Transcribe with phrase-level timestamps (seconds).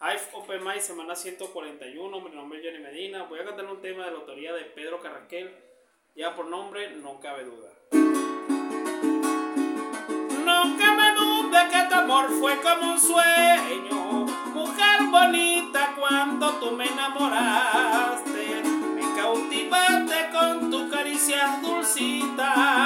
[0.00, 2.20] Hive Open Mic, semana 141.
[2.20, 3.24] Mi nombre es Jenny Medina.
[3.24, 5.52] Voy a cantar un tema de la autoría de Pedro Carraquel.
[6.14, 7.72] Ya por nombre, no cabe duda.
[10.44, 14.26] No cabe duda que tu amor fue como un sueño.
[14.54, 18.62] Mujer bonita, cuando tú me enamoraste.
[18.94, 22.77] Me cautivaste con tu caricias dulcita.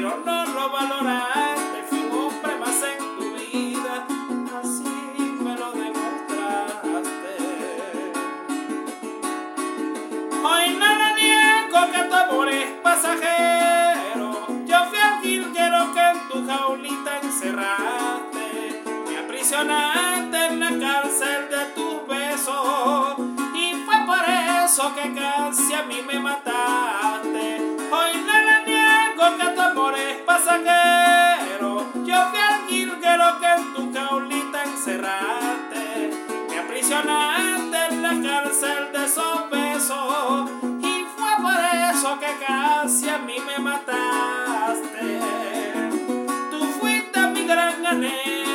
[0.00, 1.82] Pero no lo valoraste.
[1.90, 4.06] Fui un hombre más en tu vida,
[4.58, 4.84] así
[5.44, 7.36] me lo demostraste.
[10.42, 14.46] Hoy no le niego que tu amor es pasajero.
[14.64, 18.82] Yo fui el jilguero que en tu jaulita encerraste.
[19.06, 23.18] Me aprisionaste en la cárcel de tus besos.
[23.54, 24.24] Y fue por
[24.64, 26.49] eso que casi a mí me mataste.
[34.86, 40.50] me aprisionaste en la cárcel de esos besos.
[40.80, 41.60] Y fue por
[41.94, 45.20] eso que casi a mí me mataste.
[46.50, 48.49] Tú fuiste mi gran anhelo.